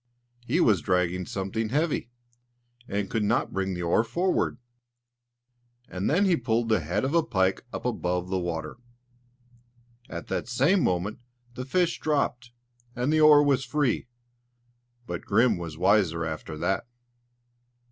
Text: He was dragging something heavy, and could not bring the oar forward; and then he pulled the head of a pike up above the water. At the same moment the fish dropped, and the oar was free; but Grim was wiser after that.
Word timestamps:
He 0.47 0.59
was 0.59 0.81
dragging 0.81 1.27
something 1.27 1.69
heavy, 1.69 2.09
and 2.87 3.07
could 3.07 3.21
not 3.23 3.53
bring 3.53 3.75
the 3.75 3.83
oar 3.83 4.03
forward; 4.03 4.57
and 5.87 6.09
then 6.09 6.25
he 6.25 6.35
pulled 6.35 6.69
the 6.69 6.79
head 6.79 7.05
of 7.05 7.13
a 7.13 7.21
pike 7.21 7.63
up 7.71 7.85
above 7.85 8.27
the 8.27 8.39
water. 8.39 8.77
At 10.09 10.25
the 10.25 10.43
same 10.45 10.83
moment 10.83 11.19
the 11.53 11.65
fish 11.65 11.99
dropped, 11.99 12.49
and 12.95 13.13
the 13.13 13.21
oar 13.21 13.43
was 13.43 13.63
free; 13.63 14.07
but 15.05 15.21
Grim 15.21 15.57
was 15.59 15.77
wiser 15.77 16.25
after 16.25 16.57
that. 16.57 16.87